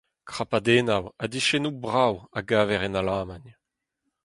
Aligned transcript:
Krapadennoù 0.31 1.05
ha 1.19 1.25
diskennoù 1.31 1.75
brav 1.83 2.15
a 2.37 2.39
gaver 2.49 2.81
en 2.87 2.99
Alamagn. 2.99 3.45